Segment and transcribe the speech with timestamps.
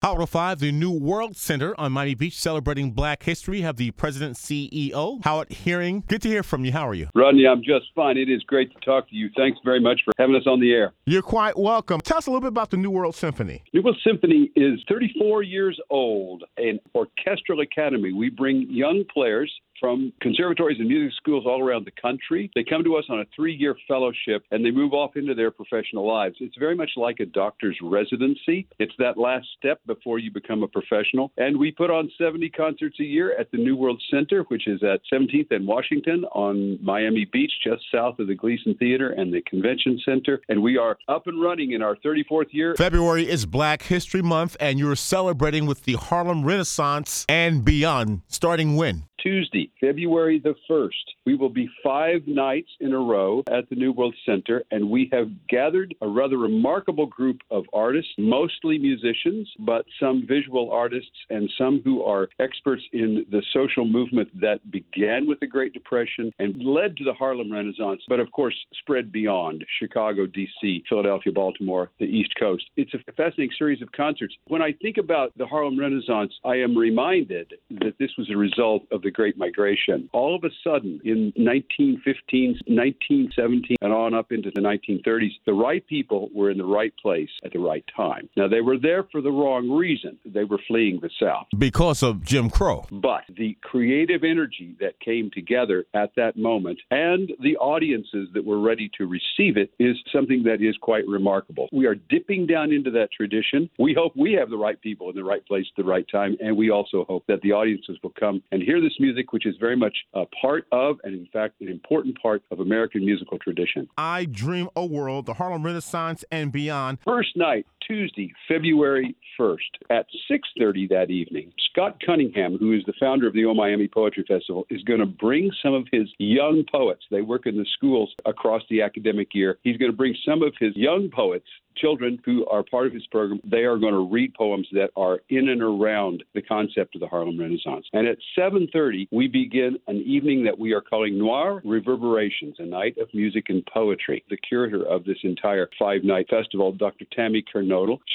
[0.00, 3.62] Howard 05, the New World Center on Miami Beach celebrating Black History.
[3.62, 6.04] Have the president CEO, Howard Herring.
[6.06, 6.70] Good to hear from you.
[6.70, 7.08] How are you?
[7.16, 8.16] Rodney, I'm just fine.
[8.16, 9.28] It is great to talk to you.
[9.36, 10.92] Thanks very much for having us on the air.
[11.04, 12.00] You're quite welcome.
[12.00, 13.64] Tell us a little bit about the New World Symphony.
[13.74, 18.12] New World Symphony is 34 years old, an orchestral academy.
[18.12, 22.50] We bring young players from conservatories and music schools all around the country.
[22.54, 25.50] They come to us on a three year fellowship and they move off into their
[25.50, 26.36] professional lives.
[26.40, 28.66] It's very much like a doctor's residency.
[28.78, 31.32] It's that last step before you become a professional.
[31.36, 34.82] And we put on 70 concerts a year at the New World Center, which is
[34.82, 39.42] at 17th and Washington on Miami Beach, just south of the Gleason Theater and the
[39.42, 40.40] Convention Center.
[40.48, 42.74] And we are up and running in our 34th year.
[42.76, 48.22] February is Black History Month, and you're celebrating with the Harlem Renaissance and beyond.
[48.28, 49.07] Starting when?
[49.22, 50.90] Tuesday, February the 1st.
[51.26, 55.08] We will be five nights in a row at the New World Center, and we
[55.12, 61.50] have gathered a rather remarkable group of artists, mostly musicians, but some visual artists and
[61.58, 66.62] some who are experts in the social movement that began with the Great Depression and
[66.64, 72.06] led to the Harlem Renaissance, but of course spread beyond Chicago, D.C., Philadelphia, Baltimore, the
[72.06, 72.64] East Coast.
[72.76, 74.34] It's a fascinating series of concerts.
[74.46, 78.84] When I think about the Harlem Renaissance, I am reminded that this was a result
[78.90, 80.08] of the Great Migration.
[80.12, 85.84] All of a sudden, in 1915, 1917, and on up into the 1930s, the right
[85.88, 88.28] people were in the right place at the right time.
[88.36, 90.18] Now, they were there for the wrong reason.
[90.24, 91.46] They were fleeing the South.
[91.58, 92.86] Because of Jim Crow.
[92.92, 98.60] But the creative energy that came together at that moment and the audiences that were
[98.60, 101.68] ready to receive it is something that is quite remarkable.
[101.72, 103.68] We are dipping down into that tradition.
[103.80, 106.36] We hope we have the right people in the right place at the right time,
[106.40, 109.54] and we also hope that the audiences will come and hear this music, which is
[109.58, 113.88] very much a part of, and in fact, an important part of American musical tradition.
[113.96, 116.98] I Dream a World, the Harlem Renaissance, and beyond.
[117.04, 121.52] First night, Tuesday, February 1st at 6:30 that evening.
[121.70, 125.06] Scott Cunningham, who is the founder of the O Miami Poetry Festival, is going to
[125.06, 127.04] bring some of his young poets.
[127.10, 129.58] They work in the schools across the academic year.
[129.62, 131.48] He's going to bring some of his young poets
[131.78, 135.20] children who are part of his program, they are going to read poems that are
[135.28, 137.86] in and around the concept of the Harlem Renaissance.
[137.92, 142.96] And at 7:30, we begin an evening that we are calling Noir Reverberations, a night
[142.98, 144.24] of music and poetry.
[144.28, 147.04] The curator of this entire five-night festival, Dr.
[147.12, 147.42] Tammy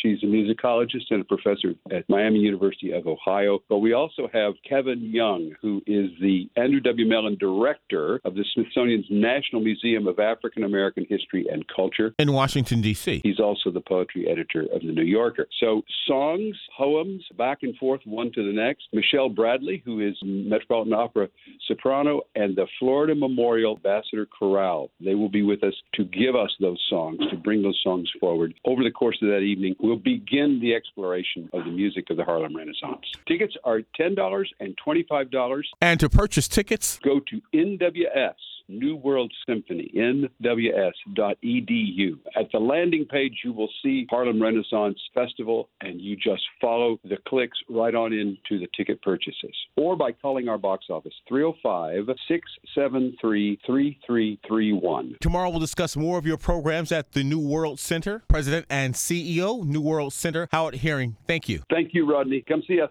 [0.02, 3.60] She's a musicologist and a professor at Miami University of Ohio.
[3.70, 7.08] But we also have Kevin Young, who is the Andrew W.
[7.08, 12.82] Mellon Director of the Smithsonian's National Museum of African American History and Culture in Washington
[12.82, 13.22] D.C.
[13.24, 15.48] He's also also the poetry editor of the New Yorker.
[15.60, 18.88] So songs, poems, back and forth, one to the next.
[18.94, 21.28] Michelle Bradley, who is Metropolitan Opera
[21.68, 24.90] soprano, and the Florida Memorial Ambassador Chorale.
[25.00, 28.54] They will be with us to give us those songs, to bring those songs forward.
[28.66, 32.24] Over the course of that evening, we'll begin the exploration of the music of the
[32.24, 33.06] Harlem Renaissance.
[33.28, 35.64] Tickets are $10 and $25.
[35.82, 38.34] And to purchase tickets, go to NWS
[38.68, 41.38] New World Symphony, nws.edu.
[42.36, 47.18] At the landing page, you will see Harlem Renaissance Festival, and you just follow the
[47.28, 49.56] clicks right on into the ticket purchases.
[49.76, 55.18] Or by calling our box office, 305 673 3331.
[55.20, 58.24] Tomorrow, we'll discuss more of your programs at the New World Center.
[58.28, 61.62] President and CEO, New World Center, Howard Herring, thank you.
[61.70, 62.44] Thank you, Rodney.
[62.48, 62.90] Come see us.